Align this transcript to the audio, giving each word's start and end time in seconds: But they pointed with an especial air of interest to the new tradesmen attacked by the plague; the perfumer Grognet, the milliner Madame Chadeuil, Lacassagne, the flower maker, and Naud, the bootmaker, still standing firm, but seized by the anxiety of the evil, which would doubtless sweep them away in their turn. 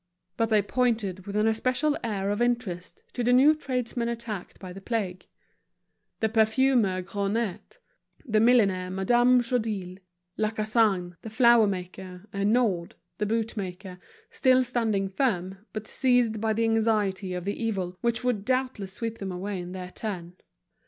But 0.35 0.47
they 0.49 0.63
pointed 0.63 1.27
with 1.27 1.35
an 1.35 1.45
especial 1.45 1.95
air 2.03 2.31
of 2.31 2.41
interest 2.41 3.03
to 3.13 3.23
the 3.23 3.31
new 3.31 3.53
tradesmen 3.53 4.09
attacked 4.09 4.57
by 4.59 4.73
the 4.73 4.81
plague; 4.81 5.27
the 6.21 6.27
perfumer 6.27 7.03
Grognet, 7.03 7.77
the 8.25 8.39
milliner 8.39 8.89
Madame 8.89 9.41
Chadeuil, 9.43 9.99
Lacassagne, 10.39 11.17
the 11.21 11.29
flower 11.29 11.67
maker, 11.67 12.25
and 12.33 12.51
Naud, 12.51 12.93
the 13.19 13.27
bootmaker, 13.27 13.99
still 14.31 14.63
standing 14.63 15.07
firm, 15.07 15.59
but 15.71 15.85
seized 15.85 16.41
by 16.41 16.51
the 16.51 16.63
anxiety 16.63 17.35
of 17.35 17.45
the 17.45 17.63
evil, 17.63 17.95
which 18.01 18.23
would 18.23 18.43
doubtless 18.43 18.93
sweep 18.93 19.19
them 19.19 19.31
away 19.31 19.59
in 19.59 19.71
their 19.71 19.91
turn. 19.91 20.33